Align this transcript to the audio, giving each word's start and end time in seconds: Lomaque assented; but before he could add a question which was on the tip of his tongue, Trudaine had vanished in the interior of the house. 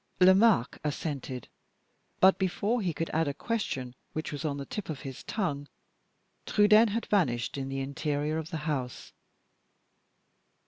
Lomaque 0.19 0.79
assented; 0.83 1.47
but 2.19 2.39
before 2.39 2.81
he 2.81 2.91
could 2.91 3.11
add 3.13 3.27
a 3.27 3.35
question 3.35 3.93
which 4.13 4.31
was 4.31 4.43
on 4.43 4.57
the 4.57 4.65
tip 4.65 4.89
of 4.89 5.01
his 5.01 5.21
tongue, 5.23 5.67
Trudaine 6.47 6.87
had 6.87 7.05
vanished 7.05 7.55
in 7.55 7.69
the 7.69 7.81
interior 7.81 8.39
of 8.39 8.49
the 8.49 8.57
house. 8.65 9.13